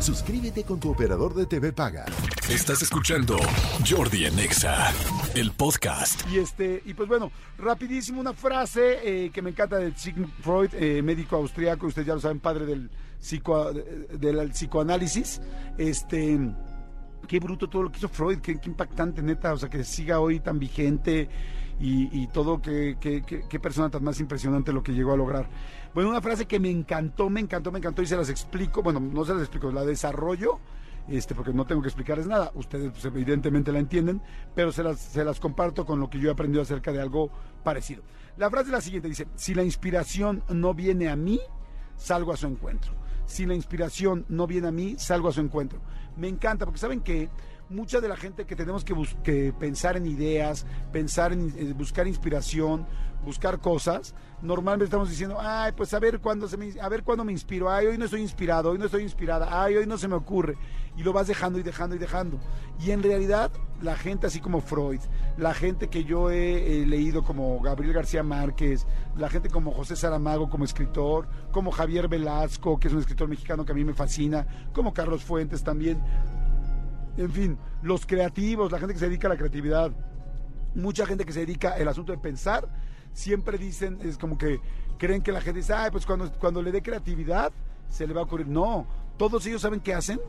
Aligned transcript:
Suscríbete 0.00 0.62
con 0.64 0.78
tu 0.78 0.90
operador 0.90 1.34
de 1.34 1.46
TV 1.46 1.72
Paga. 1.72 2.04
Estás 2.48 2.82
escuchando 2.82 3.36
Jordi 3.88 4.26
Anexa, 4.26 4.92
el 5.34 5.52
podcast. 5.52 6.22
Y 6.30 6.38
este, 6.38 6.82
y 6.84 6.94
pues 6.94 7.08
bueno, 7.08 7.32
rapidísimo 7.58 8.20
una 8.20 8.32
frase 8.32 8.98
eh, 9.02 9.30
que 9.30 9.42
me 9.42 9.50
encanta 9.50 9.78
de 9.78 9.92
Sigmund 9.94 10.32
Freud, 10.40 10.70
eh, 10.74 11.02
médico 11.02 11.36
austriaco, 11.36 11.86
ustedes 11.86 12.06
ya 12.06 12.14
lo 12.14 12.20
saben, 12.20 12.40
padre 12.40 12.66
del, 12.66 12.90
psico, 13.18 13.72
del 13.72 14.50
psicoanálisis. 14.50 15.40
Este, 15.78 16.38
qué 17.26 17.40
bruto 17.40 17.68
todo 17.68 17.84
lo 17.84 17.90
que 17.90 17.98
hizo 17.98 18.08
Freud, 18.08 18.38
qué, 18.38 18.60
impactante, 18.64 19.22
neta, 19.22 19.52
o 19.52 19.58
sea, 19.58 19.68
que 19.68 19.82
siga 19.82 20.20
hoy 20.20 20.40
tan 20.40 20.58
vigente 20.58 21.28
y, 21.78 22.26
todo, 22.28 22.60
qué, 22.62 22.96
qué, 22.98 23.60
persona 23.60 23.90
tan 23.90 24.02
más 24.02 24.18
impresionante 24.20 24.72
lo 24.72 24.82
que 24.82 24.92
llegó 24.92 25.12
a 25.12 25.16
lograr. 25.16 25.48
Bueno, 25.94 26.10
una 26.10 26.22
frase 26.22 26.46
que 26.46 26.58
me 26.58 26.70
encantó, 26.70 27.28
me 27.28 27.40
encantó, 27.40 27.70
me 27.70 27.78
encantó 27.78 28.02
y 28.02 28.06
se 28.06 28.16
las 28.16 28.30
explico, 28.30 28.82
bueno, 28.82 29.00
no 29.00 29.24
se 29.24 29.32
las 29.32 29.42
explico, 29.42 29.70
la 29.70 29.84
desarrollo, 29.84 30.58
este, 31.08 31.34
porque 31.34 31.52
no 31.52 31.66
tengo 31.66 31.82
que 31.82 31.88
explicarles 31.88 32.26
nada, 32.26 32.50
ustedes 32.54 32.90
pues, 32.90 33.04
evidentemente 33.04 33.72
la 33.72 33.78
entienden, 33.78 34.22
pero 34.54 34.72
se 34.72 34.82
las, 34.82 34.98
se 34.98 35.24
las 35.24 35.38
comparto 35.38 35.84
con 35.84 36.00
lo 36.00 36.08
que 36.08 36.18
yo 36.18 36.30
he 36.30 36.32
aprendido 36.32 36.62
acerca 36.62 36.92
de 36.92 37.00
algo 37.00 37.30
parecido. 37.62 38.02
La 38.36 38.50
frase 38.50 38.66
es 38.66 38.72
la 38.72 38.80
siguiente, 38.80 39.08
dice, 39.08 39.26
si 39.34 39.54
la 39.54 39.62
inspiración 39.62 40.42
no 40.48 40.74
viene 40.74 41.08
a 41.08 41.16
mí, 41.16 41.40
salgo 41.96 42.32
a 42.32 42.36
su 42.36 42.46
encuentro. 42.46 42.92
Si 43.26 43.44
la 43.44 43.54
inspiración 43.54 44.24
no 44.28 44.46
viene 44.46 44.68
a 44.68 44.72
mí, 44.72 44.96
salgo 44.98 45.28
a 45.28 45.32
su 45.32 45.40
encuentro. 45.40 45.80
Me 46.16 46.28
encanta, 46.28 46.64
porque 46.64 46.78
saben 46.78 47.00
que 47.00 47.28
mucha 47.68 48.00
de 48.00 48.08
la 48.08 48.16
gente 48.16 48.46
que 48.46 48.56
tenemos 48.56 48.84
que, 48.84 49.52
pensar 49.58 49.96
en 49.96 50.06
ideas, 50.06 50.66
pensar 50.92 51.32
en, 51.32 51.52
en 51.56 51.76
buscar 51.76 52.06
inspiración, 52.06 52.86
buscar 53.26 53.58
cosas, 53.58 54.14
normalmente 54.40 54.84
estamos 54.84 55.10
diciendo, 55.10 55.36
ay, 55.40 55.72
pues 55.76 55.92
a 55.94 55.98
ver 55.98 56.20
cuándo 56.20 56.46
se 56.48 56.56
me, 56.56 56.80
a 56.80 56.88
ver 56.88 57.02
cuándo 57.02 57.24
me 57.24 57.32
inspiro, 57.32 57.68
ay, 57.68 57.86
hoy 57.86 57.98
no 57.98 58.04
estoy 58.04 58.20
inspirado, 58.20 58.70
hoy 58.70 58.78
no 58.78 58.84
estoy 58.84 59.02
inspirada, 59.02 59.62
ay, 59.62 59.76
hoy 59.76 59.86
no 59.86 59.98
se 59.98 60.08
me 60.08 60.14
ocurre. 60.14 60.56
Y 60.96 61.02
lo 61.02 61.12
vas 61.12 61.26
dejando 61.26 61.58
y 61.58 61.62
dejando 61.62 61.96
y 61.96 61.98
dejando. 61.98 62.38
Y 62.80 62.92
en 62.92 63.02
realidad, 63.02 63.50
la 63.82 63.96
gente 63.96 64.28
así 64.28 64.40
como 64.40 64.60
Freud, 64.60 65.00
la 65.36 65.52
gente 65.52 65.88
que 65.88 66.04
yo 66.04 66.30
he, 66.30 66.86
leído 66.86 67.22
como 67.22 67.60
Gabriel 67.60 67.92
García 67.92 68.22
Márquez, 68.22 68.86
la 69.16 69.28
gente 69.28 69.50
como 69.50 69.72
José 69.72 69.96
Saramago 69.96 70.48
como 70.48 70.64
escritor, 70.64 71.28
como 71.50 71.70
Javier 71.70 72.08
Velasco, 72.08 72.78
que 72.78 72.88
es 72.88 72.94
un 72.94 73.00
escritor 73.00 73.28
mexicano 73.28 73.64
que 73.64 73.72
a 73.72 73.74
mí 73.74 73.84
me 73.84 73.92
fascina, 73.92 74.46
como 74.72 74.94
Carlos 74.94 75.24
Fuentes 75.24 75.62
también. 75.62 76.00
En 77.16 77.30
fin, 77.30 77.58
los 77.82 78.04
creativos, 78.04 78.70
la 78.70 78.78
gente 78.78 78.94
que 78.94 79.00
se 79.00 79.08
dedica 79.08 79.28
a 79.28 79.30
la 79.30 79.36
creatividad, 79.36 79.90
mucha 80.74 81.06
gente 81.06 81.24
que 81.24 81.32
se 81.32 81.40
dedica 81.40 81.74
al 81.74 81.88
asunto 81.88 82.12
de 82.12 82.18
pensar 82.18 82.68
siempre 83.12 83.56
dicen, 83.56 83.98
es 84.02 84.18
como 84.18 84.36
que 84.36 84.60
creen 84.98 85.22
que 85.22 85.32
la 85.32 85.40
gente 85.40 85.60
dice, 85.60 85.72
ay, 85.72 85.90
pues 85.90 86.04
cuando, 86.04 86.30
cuando 86.32 86.60
le 86.62 86.72
dé 86.72 86.82
creatividad 86.82 87.52
se 87.88 88.06
le 88.06 88.12
va 88.12 88.20
a 88.20 88.24
ocurrir. 88.24 88.46
No, 88.46 88.86
todos 89.16 89.46
ellos 89.46 89.62
saben 89.62 89.80
qué 89.80 89.94
hacen, 89.94 90.20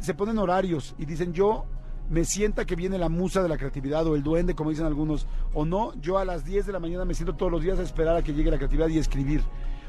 se 0.00 0.14
ponen 0.14 0.38
horarios 0.38 0.94
y 0.98 1.04
dicen, 1.04 1.32
yo 1.32 1.66
me 2.08 2.24
sienta 2.24 2.64
que 2.64 2.76
viene 2.76 2.98
la 2.98 3.08
musa 3.08 3.42
de 3.42 3.48
la 3.48 3.58
creatividad 3.58 4.06
o 4.06 4.14
el 4.14 4.22
duende, 4.22 4.54
como 4.54 4.70
dicen 4.70 4.86
algunos, 4.86 5.26
o 5.52 5.64
no, 5.64 5.92
yo 6.00 6.18
a 6.18 6.24
las 6.24 6.44
10 6.44 6.66
de 6.66 6.72
la 6.72 6.78
mañana 6.78 7.04
me 7.04 7.14
siento 7.14 7.34
todos 7.34 7.52
los 7.52 7.62
días 7.62 7.78
a 7.78 7.82
esperar 7.82 8.16
a 8.16 8.22
que 8.22 8.32
llegue 8.32 8.50
la 8.50 8.58
creatividad 8.58 8.88
y 8.88 8.98
escribir, 8.98 9.42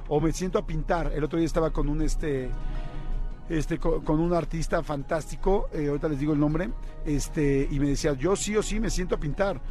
o 0.10 0.20
me 0.20 0.32
siento 0.34 0.60
a 0.60 0.66
pintar. 0.66 1.12
El 1.14 1.24
otro 1.24 1.38
día 1.38 1.46
estaba 1.46 1.72
con 1.72 1.90
un 1.90 2.02
este 2.02 2.50
este, 3.50 3.78
con, 3.80 4.20
un 4.20 4.34
artista 4.34 4.84
fantástico, 4.84 5.70
eh, 5.74 5.88
ahorita 5.88 6.10
les 6.10 6.20
digo 6.20 6.34
el 6.34 6.40
nombre, 6.40 6.70
este, 7.06 7.68
y 7.70 7.80
me 7.80 7.90
decía, 7.90 8.14
yo 8.14 8.36
sí 8.36 8.56
o 8.56 8.64
sí 8.64 8.80
me 8.80 8.90
siento 8.90 9.16
a 9.16 9.20
pintar 9.20 9.62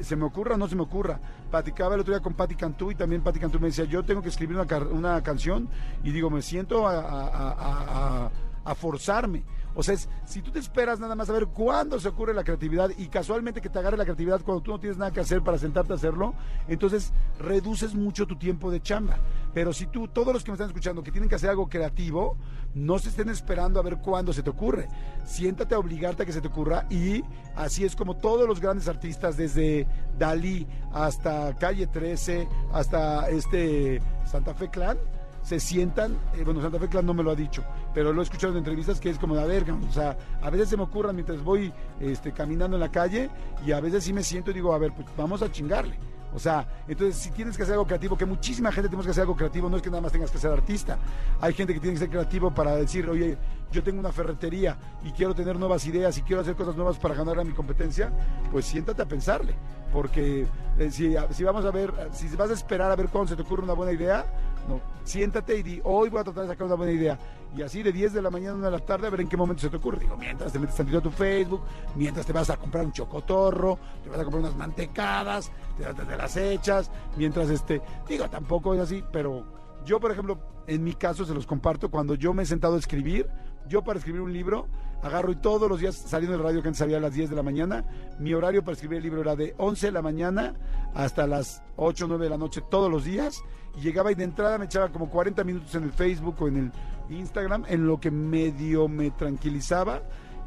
se 0.00 0.14
me 0.14 0.24
ocurra 0.24 0.54
o 0.54 0.58
no 0.58 0.68
se 0.68 0.76
me 0.76 0.82
ocurra. 0.82 1.20
Platicaba 1.50 1.96
el 1.96 2.00
otro 2.00 2.14
día 2.14 2.22
con 2.22 2.34
Patti 2.34 2.54
Cantú 2.54 2.92
y 2.92 2.94
también 2.94 3.20
Patti 3.20 3.40
Cantú 3.40 3.58
me 3.58 3.66
decía, 3.66 3.84
yo 3.84 4.04
tengo 4.04 4.22
que 4.22 4.28
escribir 4.28 4.56
una, 4.56 4.78
una 4.90 5.22
canción 5.22 5.68
y 6.04 6.12
digo, 6.12 6.30
me 6.30 6.40
siento 6.40 6.86
a, 6.86 8.30
a 8.64 8.74
forzarme. 8.74 9.42
O 9.74 9.82
sea, 9.82 9.96
si 10.24 10.42
tú 10.42 10.50
te 10.50 10.58
esperas 10.58 11.00
nada 11.00 11.14
más 11.14 11.30
a 11.30 11.32
ver 11.32 11.46
cuándo 11.46 11.98
se 11.98 12.08
ocurre 12.08 12.34
la 12.34 12.44
creatividad 12.44 12.90
y 12.96 13.08
casualmente 13.08 13.60
que 13.60 13.68
te 13.68 13.78
agarre 13.78 13.96
la 13.96 14.04
creatividad 14.04 14.42
cuando 14.42 14.62
tú 14.62 14.70
no 14.72 14.80
tienes 14.80 14.98
nada 14.98 15.10
que 15.10 15.20
hacer 15.20 15.42
para 15.42 15.58
sentarte 15.58 15.92
a 15.92 15.96
hacerlo, 15.96 16.34
entonces 16.68 17.12
reduces 17.38 17.94
mucho 17.94 18.26
tu 18.26 18.36
tiempo 18.36 18.70
de 18.70 18.80
chamba. 18.80 19.18
Pero 19.54 19.72
si 19.72 19.86
tú, 19.86 20.08
todos 20.08 20.32
los 20.32 20.44
que 20.44 20.50
me 20.50 20.54
están 20.54 20.68
escuchando, 20.68 21.02
que 21.02 21.10
tienen 21.10 21.28
que 21.28 21.34
hacer 21.34 21.50
algo 21.50 21.68
creativo, 21.68 22.36
no 22.74 22.98
se 22.98 23.10
estén 23.10 23.28
esperando 23.28 23.78
a 23.78 23.82
ver 23.82 23.98
cuándo 23.98 24.32
se 24.32 24.42
te 24.42 24.50
ocurre. 24.50 24.88
Siéntate 25.24 25.74
a 25.74 25.78
obligarte 25.78 26.22
a 26.22 26.26
que 26.26 26.32
se 26.32 26.40
te 26.40 26.48
ocurra 26.48 26.86
y 26.90 27.22
así 27.54 27.84
es 27.84 27.94
como 27.94 28.16
todos 28.16 28.48
los 28.48 28.60
grandes 28.60 28.88
artistas, 28.88 29.36
desde 29.36 29.86
Dalí 30.18 30.66
hasta 30.92 31.54
Calle 31.56 31.86
13, 31.86 32.48
hasta 32.72 33.28
este 33.28 34.00
Santa 34.24 34.54
Fe 34.54 34.70
Clan, 34.70 34.98
se 35.42 35.58
sientan, 35.60 36.16
eh, 36.34 36.42
bueno, 36.44 36.62
Santa 36.62 36.78
Fe 36.78 36.88
Clan 36.88 37.04
no 37.04 37.14
me 37.14 37.22
lo 37.22 37.30
ha 37.30 37.34
dicho, 37.34 37.64
pero 37.94 38.12
lo 38.12 38.20
he 38.20 38.24
escuchado 38.24 38.52
en 38.52 38.58
entrevistas 38.58 39.00
que 39.00 39.10
es 39.10 39.18
como 39.18 39.34
de, 39.34 39.42
a 39.42 39.46
ver, 39.46 39.70
o 39.70 39.92
sea, 39.92 40.16
a 40.40 40.50
veces 40.50 40.68
se 40.68 40.76
me 40.76 40.84
ocurran 40.84 41.14
mientras 41.14 41.42
voy 41.42 41.72
este, 42.00 42.32
caminando 42.32 42.76
en 42.76 42.80
la 42.80 42.90
calle 42.90 43.30
y 43.66 43.72
a 43.72 43.80
veces 43.80 44.04
sí 44.04 44.12
me 44.12 44.22
siento 44.22 44.50
y 44.50 44.54
digo, 44.54 44.72
a 44.72 44.78
ver, 44.78 44.92
pues 44.92 45.06
vamos 45.16 45.42
a 45.42 45.50
chingarle. 45.50 45.98
O 46.34 46.38
sea, 46.38 46.66
entonces 46.88 47.16
si 47.16 47.30
tienes 47.30 47.56
que 47.56 47.62
hacer 47.62 47.74
algo 47.74 47.86
creativo, 47.86 48.16
que 48.16 48.24
muchísima 48.24 48.72
gente 48.72 48.88
tenemos 48.88 49.04
que 49.04 49.10
hacer 49.10 49.22
algo 49.22 49.36
creativo, 49.36 49.68
no 49.68 49.76
es 49.76 49.82
que 49.82 49.90
nada 49.90 50.00
más 50.00 50.12
tengas 50.12 50.30
que 50.30 50.38
ser 50.38 50.50
artista. 50.50 50.98
Hay 51.40 51.52
gente 51.52 51.74
que 51.74 51.80
tiene 51.80 51.94
que 51.94 52.00
ser 52.00 52.10
creativo 52.10 52.50
para 52.50 52.74
decir, 52.76 53.08
oye, 53.08 53.36
yo 53.70 53.82
tengo 53.82 54.00
una 54.00 54.12
ferretería 54.12 54.76
y 55.04 55.12
quiero 55.12 55.34
tener 55.34 55.58
nuevas 55.58 55.86
ideas 55.86 56.16
y 56.16 56.22
quiero 56.22 56.40
hacer 56.40 56.54
cosas 56.54 56.74
nuevas 56.74 56.98
para 56.98 57.14
ganar 57.14 57.38
a 57.38 57.44
mi 57.44 57.52
competencia, 57.52 58.10
pues 58.50 58.64
siéntate 58.64 59.02
a 59.02 59.06
pensarle. 59.06 59.54
Porque 59.92 60.46
eh, 60.78 60.90
si, 60.90 61.14
si, 61.32 61.44
vamos 61.44 61.66
a 61.66 61.70
ver, 61.70 61.92
si 62.12 62.34
vas 62.34 62.50
a 62.50 62.54
esperar 62.54 62.90
a 62.90 62.96
ver 62.96 63.08
cuándo 63.08 63.28
se 63.28 63.36
te 63.36 63.42
ocurre 63.42 63.62
una 63.62 63.74
buena 63.74 63.92
idea, 63.92 64.24
no, 64.68 64.80
siéntate 65.04 65.58
y 65.58 65.62
di, 65.62 65.80
hoy 65.84 66.08
voy 66.08 66.20
a 66.20 66.24
tratar 66.24 66.44
de 66.44 66.50
sacar 66.50 66.66
una 66.66 66.76
buena 66.76 66.92
idea. 66.92 67.18
Y 67.56 67.62
así 67.62 67.82
de 67.82 67.92
10 67.92 68.14
de 68.14 68.22
la 68.22 68.30
mañana 68.30 68.52
a 68.52 68.56
1 68.56 68.64
de 68.64 68.70
la 68.70 68.78
tarde 68.78 69.06
a 69.06 69.10
ver 69.10 69.20
en 69.20 69.28
qué 69.28 69.36
momento 69.36 69.60
se 69.60 69.68
te 69.68 69.76
ocurre. 69.76 69.98
Digo, 69.98 70.16
mientras 70.16 70.52
te 70.52 70.58
metes 70.58 70.76
tantito 70.76 70.98
a 70.98 71.02
tu 71.02 71.10
Facebook, 71.10 71.62
mientras 71.96 72.24
te 72.24 72.32
vas 72.32 72.48
a 72.50 72.56
comprar 72.56 72.84
un 72.84 72.92
chocotorro, 72.92 73.78
te 74.02 74.08
vas 74.08 74.18
a 74.18 74.22
comprar 74.22 74.42
unas 74.42 74.56
mantecadas, 74.56 75.50
te, 75.76 75.84
te, 75.84 76.16
las 76.16 76.36
echas, 76.36 76.90
mientras 77.16 77.50
este, 77.50 77.82
digo, 78.08 78.28
tampoco 78.30 78.74
es 78.74 78.80
así, 78.80 79.04
pero 79.12 79.44
yo, 79.84 80.00
por 80.00 80.12
ejemplo, 80.12 80.38
en 80.66 80.84
mi 80.84 80.94
caso 80.94 81.24
se 81.24 81.34
los 81.34 81.46
comparto, 81.46 81.90
cuando 81.90 82.14
yo 82.14 82.32
me 82.32 82.44
he 82.44 82.46
sentado 82.46 82.76
a 82.76 82.78
escribir, 82.78 83.28
yo 83.68 83.82
para 83.82 83.98
escribir 83.98 84.20
un 84.20 84.32
libro, 84.32 84.66
agarro 85.02 85.32
y 85.32 85.36
todos 85.36 85.68
los 85.68 85.80
días 85.80 85.96
saliendo 85.96 86.36
del 86.36 86.44
radio 86.44 86.62
que 86.62 86.68
antes 86.68 86.78
salía 86.78 86.98
a 86.98 87.00
las 87.00 87.14
10 87.14 87.30
de 87.30 87.36
la 87.36 87.42
mañana, 87.42 87.84
mi 88.18 88.34
horario 88.34 88.62
para 88.62 88.74
escribir 88.74 88.98
el 88.98 89.04
libro 89.04 89.20
era 89.20 89.36
de 89.36 89.54
11 89.58 89.86
de 89.86 89.92
la 89.92 90.02
mañana 90.02 90.54
hasta 90.94 91.26
las 91.26 91.62
8 91.76 92.04
o 92.04 92.08
9 92.08 92.24
de 92.24 92.30
la 92.30 92.38
noche 92.38 92.62
todos 92.70 92.90
los 92.90 93.04
días 93.04 93.42
y 93.76 93.80
llegaba 93.80 94.12
y 94.12 94.14
de 94.14 94.24
entrada 94.24 94.58
me 94.58 94.66
echaba 94.66 94.90
como 94.90 95.10
40 95.10 95.44
minutos 95.44 95.74
en 95.74 95.84
el 95.84 95.92
Facebook 95.92 96.36
o 96.40 96.48
en 96.48 96.56
el 96.56 96.72
Instagram 97.10 97.64
en 97.68 97.86
lo 97.86 98.00
que 98.00 98.10
medio 98.10 98.88
me 98.88 99.10
tranquilizaba 99.10 100.02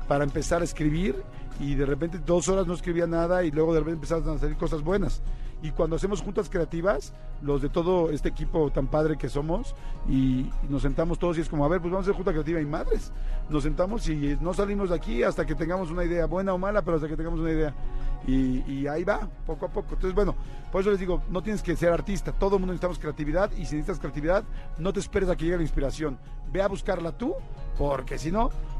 para 0.07 0.23
empezar 0.23 0.61
a 0.61 0.65
escribir 0.65 1.15
y 1.59 1.75
de 1.75 1.85
repente 1.85 2.19
dos 2.25 2.49
horas 2.49 2.67
no 2.67 2.73
escribía 2.73 3.07
nada 3.07 3.43
y 3.43 3.51
luego 3.51 3.73
de 3.73 3.79
repente 3.79 4.05
empezaban 4.05 4.35
a 4.35 4.39
salir 4.39 4.57
cosas 4.57 4.81
buenas 4.81 5.21
y 5.65 5.71
cuando 5.71 5.95
hacemos 5.95 6.21
juntas 6.21 6.49
creativas, 6.49 7.13
los 7.41 7.61
de 7.61 7.69
todo 7.69 8.11
este 8.11 8.29
equipo 8.29 8.69
tan 8.71 8.87
padre 8.87 9.17
que 9.17 9.29
somos, 9.29 9.73
y, 10.07 10.49
nos 10.69 10.83
sentamos 10.83 11.17
todos 11.17 11.37
y 11.37 11.41
es 11.41 11.49
como, 11.49 11.65
a 11.65 11.67
ver, 11.67 11.81
pues 11.81 11.91
vamos 11.91 12.05
a 12.05 12.11
hacer 12.11 12.15
junta 12.15 12.31
creativa 12.31 12.61
y 12.61 12.65
madres, 12.65 13.11
nos 13.49 13.63
sentamos 13.63 14.07
y 14.07 14.37
no 14.41 14.53
salimos 14.53 14.89
de 14.89 14.95
aquí 14.95 15.23
hasta 15.23 15.45
que 15.45 15.55
tengamos 15.55 15.89
una 15.89 16.03
idea, 16.03 16.25
buena 16.27 16.53
o 16.53 16.57
mala, 16.57 16.83
pero 16.83 16.97
hasta 16.97 17.07
que 17.07 17.17
tengamos 17.17 17.39
una 17.39 17.51
idea. 17.51 17.73
Y, 18.27 18.87
ahí 18.87 19.03
va, 19.03 19.27
poco 19.45 19.67
a 19.67 19.69
poco. 19.69 19.93
Entonces, 19.93 20.15
bueno, 20.15 20.35
por 20.71 20.81
eso 20.81 20.89
les 20.89 20.99
digo, 20.99 21.21
no 21.29 21.41
tienes 21.41 21.61
que 21.61 21.75
ser 21.75 21.91
artista, 21.91 22.31
todo 22.31 22.55
el 22.55 22.59
mundo 22.59 22.73
necesitamos 22.73 22.99
creatividad 22.99 23.51
y 23.51 23.65
si 23.65 23.75
necesitas 23.75 23.99
creatividad, 23.99 24.43
no 24.77 24.93
te 24.93 24.99
esperes 24.99 25.29
a 25.29 25.35
que 25.35 25.45
llegue 25.45 25.57
la 25.57 25.63
inspiración, 25.63 26.17
ve 26.51 26.61
a 26.61 26.67
buscarla 26.67 27.11
tú, 27.11 27.33
porque 27.77 28.17
si 28.17 28.31
no, 28.31 28.49